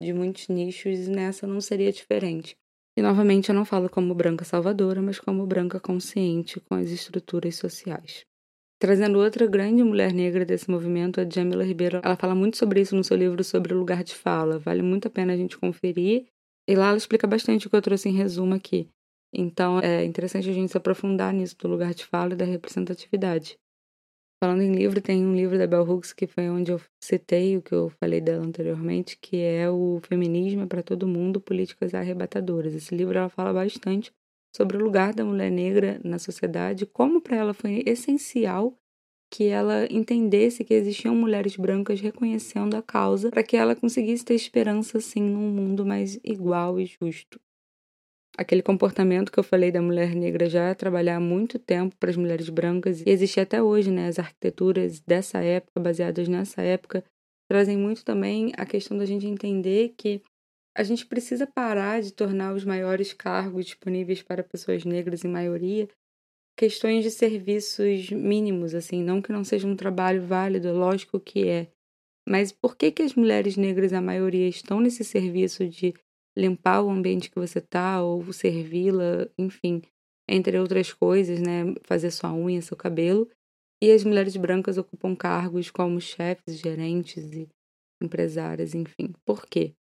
[0.00, 2.56] de muitos nichos, e nessa não seria diferente.
[2.96, 7.56] E novamente eu não falo como branca salvadora, mas como branca consciente com as estruturas
[7.56, 8.24] sociais.
[8.82, 12.96] Trazendo outra grande mulher negra desse movimento, a Jamila Ribeiro, ela fala muito sobre isso
[12.96, 14.58] no seu livro sobre o lugar de fala.
[14.58, 16.26] Vale muito a pena a gente conferir.
[16.68, 18.88] E lá ela explica bastante o que eu trouxe em resumo aqui.
[19.32, 23.56] Então é interessante a gente se aprofundar nisso do lugar de fala e da representatividade.
[24.42, 27.62] Falando em livro, tem um livro da Bell Hooks que foi onde eu citei o
[27.62, 32.74] que eu falei dela anteriormente, que é o Feminismo é para Todo Mundo, Políticas Arrebatadoras.
[32.74, 34.12] Esse livro ela fala bastante
[34.54, 38.76] sobre o lugar da mulher negra na sociedade, como para ela foi essencial
[39.32, 44.34] que ela entendesse que existiam mulheres brancas reconhecendo a causa para que ela conseguisse ter
[44.34, 47.40] esperança assim num mundo mais igual e justo.
[48.36, 52.10] Aquele comportamento que eu falei da mulher negra já é trabalhar há muito tempo para
[52.10, 54.08] as mulheres brancas e existe até hoje, né?
[54.08, 57.04] As arquiteturas dessa época, baseadas nessa época,
[57.48, 60.22] trazem muito também a questão da gente entender que
[60.74, 65.88] a gente precisa parar de tornar os maiores cargos disponíveis para pessoas negras em maioria
[66.56, 71.68] questões de serviços mínimos, assim, não que não seja um trabalho válido, lógico que é.
[72.28, 75.94] Mas por que que as mulheres negras, a maioria, estão nesse serviço de
[76.36, 79.82] limpar o ambiente que você está ou servi-la, enfim,
[80.28, 81.74] entre outras coisas, né?
[81.82, 83.28] Fazer sua unha, seu cabelo.
[83.82, 87.48] E as mulheres brancas ocupam cargos como chefes, gerentes e
[88.00, 89.12] empresárias, enfim.
[89.24, 89.74] Por quê?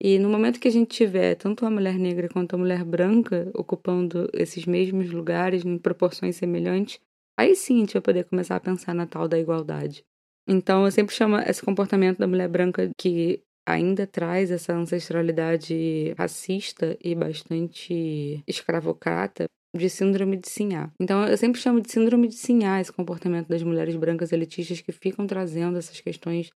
[0.00, 3.50] E no momento que a gente tiver tanto a mulher negra quanto a mulher branca
[3.54, 7.00] ocupando esses mesmos lugares em proporções semelhantes,
[7.38, 10.04] aí sim a gente vai poder começar a pensar na tal da igualdade.
[10.48, 16.96] Então eu sempre chamo esse comportamento da mulher branca que ainda traz essa ancestralidade racista
[17.04, 19.44] e bastante escravocrata
[19.76, 20.90] de síndrome de Sinhá.
[20.98, 24.90] Então eu sempre chamo de síndrome de Sinhá esse comportamento das mulheres brancas elitistas que
[24.90, 26.48] ficam trazendo essas questões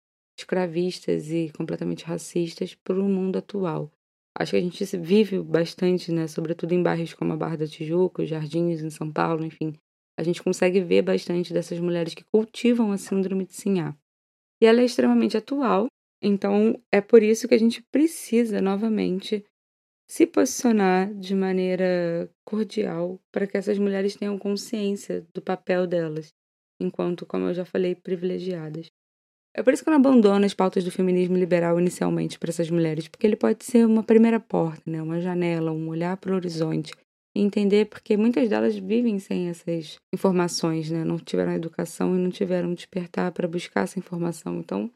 [0.40, 3.90] escravistas e completamente racistas para o mundo atual.
[4.36, 8.22] Acho que a gente vive bastante, né, sobretudo em bairros como a Barra da Tijuca,
[8.22, 9.74] os Jardins em São Paulo, enfim.
[10.16, 13.96] A gente consegue ver bastante dessas mulheres que cultivam a síndrome de Sinhá.
[14.60, 15.86] E ela é extremamente atual,
[16.22, 19.44] então é por isso que a gente precisa novamente
[20.06, 26.34] se posicionar de maneira cordial para que essas mulheres tenham consciência do papel delas,
[26.80, 28.90] enquanto, como eu já falei, privilegiadas.
[29.60, 32.70] É por isso que eu não abandono as pautas do feminismo liberal inicialmente para essas
[32.70, 35.02] mulheres, porque ele pode ser uma primeira porta, né?
[35.02, 36.94] uma janela, um olhar para o horizonte.
[37.36, 41.04] E entender porque muitas delas vivem sem essas informações, né?
[41.04, 44.60] não tiveram educação e não tiveram despertar para buscar essa informação.
[44.60, 44.90] Então,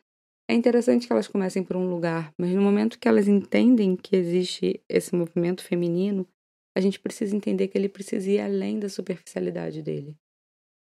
[0.50, 4.16] é interessante que elas comecem por um lugar, mas no momento que elas entendem que
[4.16, 6.26] existe esse movimento feminino,
[6.74, 10.16] a gente precisa entender que ele precisa ir além da superficialidade dele.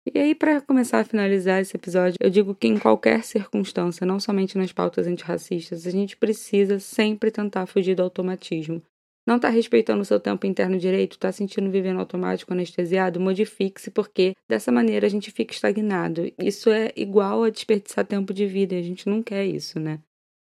[0.05, 4.19] E aí, para começar a finalizar esse episódio, eu digo que em qualquer circunstância, não
[4.19, 8.83] somente nas pautas antirracistas, a gente precisa sempre tentar fugir do automatismo.
[9.25, 14.35] Não está respeitando o seu tempo interno direito, está sentindo vivendo automático, anestesiado, modifique-se, porque
[14.49, 16.33] dessa maneira a gente fica estagnado.
[16.37, 20.01] Isso é igual a desperdiçar tempo de vida, e a gente não quer isso, né?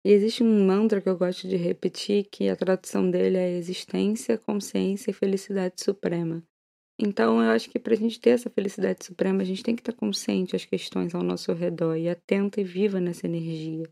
[0.04, 4.36] E existe um mantra que eu gosto de repetir, que a tradução dele é existência,
[4.40, 6.44] consciência e felicidade suprema.
[7.00, 9.82] Então, eu acho que para a gente ter essa felicidade suprema, a gente tem que
[9.82, 13.90] estar tá consciente das questões ao nosso redor e atenta e viva nessa energia.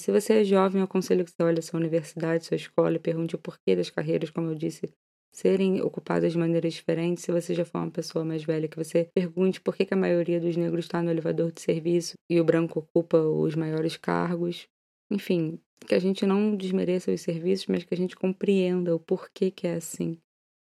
[0.00, 2.98] Se você é jovem, eu aconselho que você olhe a sua universidade, sua escola e
[2.98, 4.90] pergunte o porquê das carreiras, como eu disse,
[5.32, 7.24] serem ocupadas de maneiras diferentes.
[7.24, 9.96] Se você já for uma pessoa mais velha, que você pergunte por que, que a
[9.96, 14.66] maioria dos negros está no elevador de serviço e o branco ocupa os maiores cargos.
[15.10, 19.50] Enfim, que a gente não desmereça os serviços, mas que a gente compreenda o porquê
[19.50, 20.16] que é assim.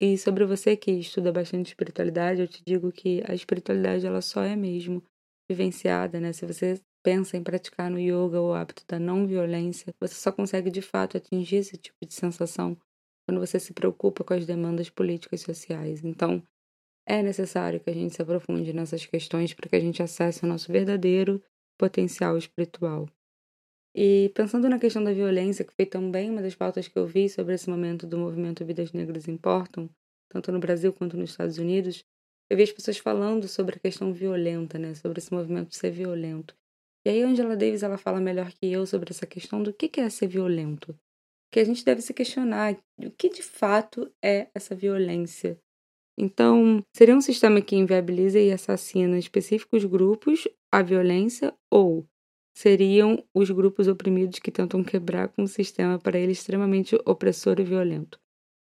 [0.02, 4.44] E sobre você que estuda bastante espiritualidade, eu te digo que a espiritualidade ela só
[4.44, 5.02] é mesmo
[5.50, 6.34] vivenciada, né?
[6.34, 10.70] Se você pensa em praticar no yoga o hábito da não violência, você só consegue
[10.70, 12.78] de fato atingir esse tipo de sensação
[13.28, 16.04] quando você se preocupa com as demandas políticas e sociais.
[16.04, 16.44] Então,
[17.08, 20.48] é necessário que a gente se aprofunde nessas questões para que a gente acesse o
[20.48, 21.42] nosso verdadeiro
[21.78, 23.08] potencial espiritual.
[23.98, 27.30] E pensando na questão da violência, que foi também uma das pautas que eu vi
[27.30, 29.90] sobre esse momento do movimento Vidas Negras Importam,
[30.30, 32.04] tanto no Brasil quanto nos Estados Unidos,
[32.50, 36.54] eu vi as pessoas falando sobre a questão violenta, né, sobre esse movimento ser violento.
[37.06, 40.10] E aí Angela Davis ela fala melhor que eu sobre essa questão do que é
[40.10, 40.94] ser violento.
[41.50, 45.58] Que a gente deve se questionar o que de fato é essa violência.
[46.18, 52.06] Então, seria um sistema que inviabiliza e assassina específicos grupos a violência ou
[52.56, 57.64] seriam os grupos oprimidos que tentam quebrar com o sistema para ele extremamente opressor e
[57.64, 58.18] violento.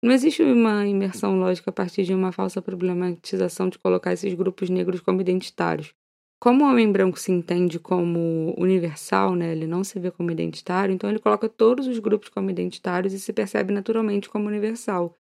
[0.02, 4.70] Não existe uma imersão lógica a partir de uma falsa problematização de colocar esses grupos
[4.70, 5.94] negros como identitários.
[6.40, 10.94] Como o homem branco se entende como universal, né, ele não se vê como identitário,
[10.94, 15.14] então ele coloca todos os grupos como identitários e se percebe naturalmente como universal.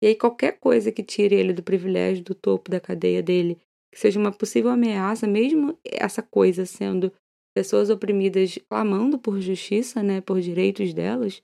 [0.00, 3.58] E aí qualquer coisa que tire ele do privilégio do topo da cadeia dele,
[3.92, 7.12] que seja uma possível ameaça, mesmo essa coisa sendo
[7.60, 11.42] pessoas oprimidas clamando por justiça, né, por direitos delas,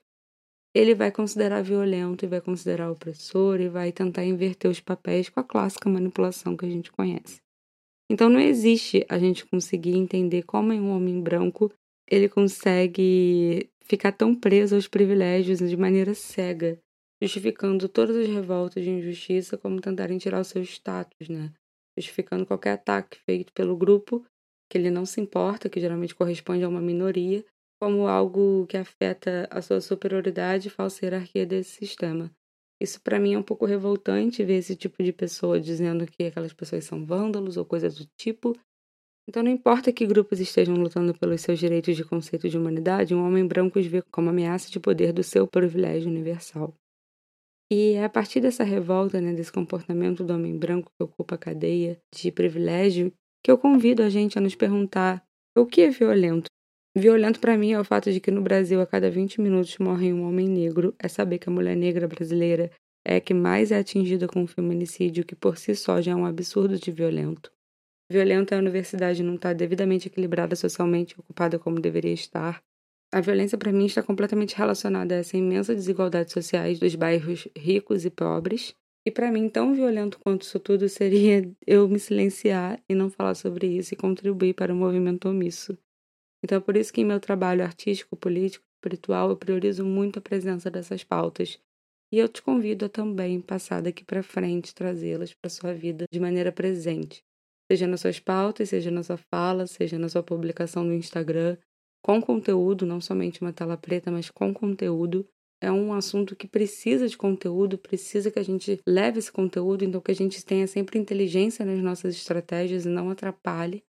[0.73, 5.39] ele vai considerar violento e vai considerar opressor e vai tentar inverter os papéis com
[5.39, 7.39] a clássica manipulação que a gente conhece.
[8.09, 11.71] Então não existe a gente conseguir entender como um homem branco
[12.09, 16.79] ele consegue ficar tão preso aos privilégios de maneira cega,
[17.21, 21.53] justificando todas as revoltas de injustiça como tentarem tirar o seu status, né?
[21.95, 24.25] Justificando qualquer ataque feito pelo grupo
[24.69, 27.43] que ele não se importa, que geralmente corresponde a uma minoria,
[27.79, 32.31] como algo que afeta a sua superioridade e falsa hierarquia desse sistema.
[32.81, 36.53] Isso para mim é um pouco revoltante ver esse tipo de pessoa dizendo que aquelas
[36.53, 38.55] pessoas são vândalos ou coisas do tipo.
[39.27, 43.25] Então não importa que grupos estejam lutando pelos seus direitos de conceito de humanidade, um
[43.25, 46.73] homem branco os vê como ameaça de poder do seu privilégio universal.
[47.69, 51.37] E é a partir dessa revolta, né, desse comportamento do homem branco que ocupa a
[51.37, 53.11] cadeia de privilégio,
[53.47, 55.25] que eu convido a gente a nos perguntar
[55.57, 56.47] o que é violento.
[56.93, 60.11] Violento para mim é o fato de que no Brasil, a cada 20 minutos, morre
[60.11, 60.93] um homem negro.
[60.99, 62.69] É saber que a mulher negra brasileira
[63.05, 66.15] é a que mais é atingida com o feminicídio, que por si só já é
[66.15, 67.49] um absurdo de violento.
[68.11, 72.61] Violento é a universidade não estar tá devidamente equilibrada socialmente ocupada como deveria estar.
[73.13, 78.03] A violência, para mim, está completamente relacionada a essa imensa desigualdade sociais dos bairros ricos
[78.03, 78.75] e pobres.
[79.07, 83.35] E para mim, tão violento quanto isso tudo seria eu me silenciar e não falar
[83.35, 85.77] sobre isso e contribuir para o movimento omisso.
[86.43, 90.21] Então é por isso que em meu trabalho artístico, político, espiritual, eu priorizo muito a
[90.21, 91.57] presença dessas pautas.
[92.11, 96.19] E eu te convido a também passar daqui para frente, trazê-las para sua vida de
[96.19, 97.23] maneira presente.
[97.71, 101.55] Seja nas suas pautas, seja na sua fala, seja na sua publicação no Instagram,
[102.01, 105.25] com conteúdo, não somente uma tela preta, mas com conteúdo.
[105.59, 109.99] É um assunto que precisa de conteúdo, precisa que a gente leve esse conteúdo, então
[109.99, 113.83] que a gente tenha sempre inteligência nas nossas estratégias e não atrapalhe.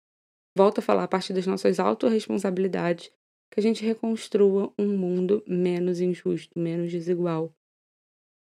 [0.57, 3.11] Volto a falar a partir das nossas autorresponsabilidades,
[3.51, 7.53] que a gente reconstrua um mundo menos injusto, menos desigual.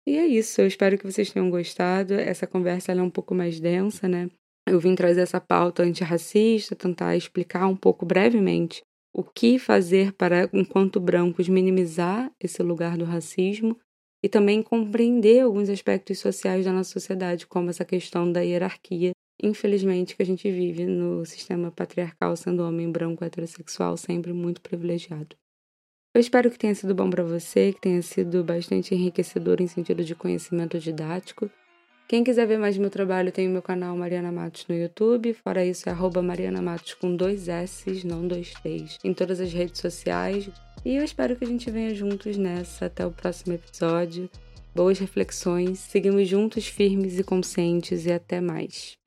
[0.06, 2.14] E é isso, eu espero que vocês tenham gostado.
[2.14, 4.28] Essa conversa é um pouco mais densa, né?
[4.66, 8.82] Eu vim trazer essa pauta antirracista, tentar explicar um pouco brevemente
[9.14, 13.78] o que fazer para, enquanto brancos, minimizar esse lugar do racismo
[14.22, 20.16] e também compreender alguns aspectos sociais da nossa sociedade, como essa questão da hierarquia, infelizmente,
[20.16, 25.36] que a gente vive no sistema patriarcal, sendo homem branco heterossexual sempre muito privilegiado.
[26.12, 30.04] Eu espero que tenha sido bom para você, que tenha sido bastante enriquecedor em sentido
[30.04, 31.50] de conhecimento didático
[32.06, 35.34] quem quiser ver mais do meu trabalho, tem o meu canal Mariana Matos no YouTube.
[35.34, 39.52] Fora isso, é arroba Mariana Matos com dois S, não dois T's, em todas as
[39.52, 40.48] redes sociais.
[40.84, 42.86] E eu espero que a gente venha juntos nessa.
[42.86, 44.28] Até o próximo episódio.
[44.74, 45.78] Boas reflexões.
[45.78, 48.04] Seguimos juntos, firmes e conscientes.
[48.04, 48.98] E até mais.